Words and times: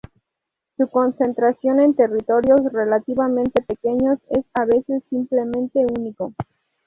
Su 0.77 0.87
concentración 0.87 1.79
en 1.79 1.93
territorios 1.93 2.61
relativamente 2.73 3.61
pequeños 3.61 4.17
es 4.31 4.43
a 4.55 4.65
veces 4.65 5.03
simplemente 5.11 5.85
único. 5.95 6.33